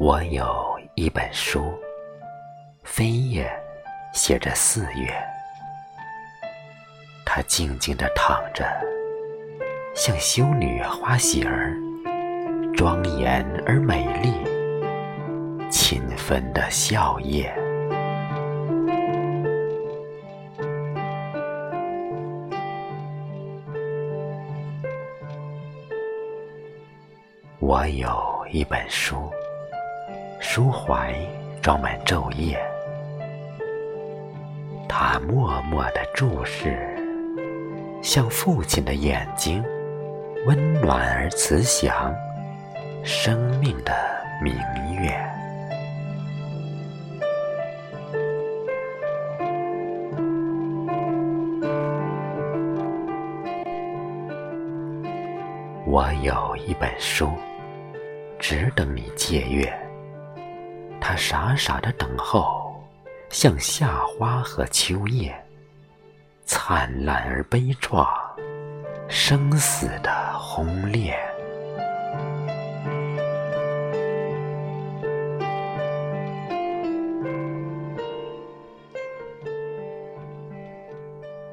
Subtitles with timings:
[0.00, 1.78] 我有一本书，
[2.86, 3.52] 扉页
[4.14, 5.12] 写着四月，
[7.26, 8.64] 它静静地躺着，
[9.94, 11.76] 像修女花喜儿，
[12.74, 14.32] 庄严而美丽，
[15.70, 17.52] 勤奋的笑靥。
[27.58, 29.30] 我有一本书，
[30.52, 31.14] 书怀
[31.62, 32.60] 装满昼夜，
[34.88, 36.76] 他默默的注视，
[38.02, 39.64] 像父亲的眼睛，
[40.48, 42.12] 温暖而慈祥，
[43.04, 43.94] 生命的
[44.42, 44.52] 明
[45.00, 45.16] 月。
[55.86, 57.30] 我有一本书。
[58.40, 59.70] 只等你借阅，
[61.10, 62.72] 他傻傻的等候，
[63.30, 65.34] 像夏花和秋叶，
[66.44, 68.06] 灿烂而悲怆，
[69.08, 71.18] 生死的轰烈。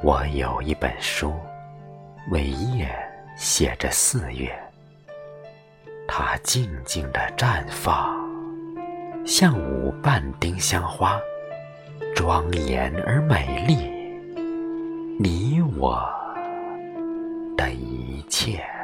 [0.00, 1.34] 我有一本书，
[2.30, 2.88] 尾页
[3.36, 4.56] 写着四月。
[6.06, 8.29] 它静静的绽放，
[9.24, 11.18] 像五瓣丁香花，
[12.16, 13.76] 庄严而美丽，
[15.18, 16.02] 你我
[17.56, 18.79] 的一切。